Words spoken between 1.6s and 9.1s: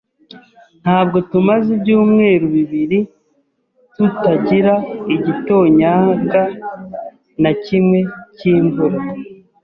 ibyumweru bibiri tutagira igitonyanga na kimwe cyimvura.